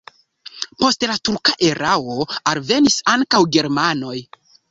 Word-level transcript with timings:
Post 0.83 1.05
la 1.11 1.17
turka 1.29 1.53
erao 1.67 2.25
alvenis 2.53 2.97
ankaŭ 3.15 3.45
germanoj. 3.57 4.17